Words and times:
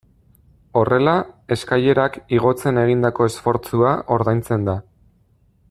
Horrela, 0.79 1.13
eskailerak 1.55 2.17
igotzen 2.37 2.81
egindako 2.85 3.29
esfortzua 3.33 3.93
ordaintzen 4.17 4.67
da. 4.71 4.77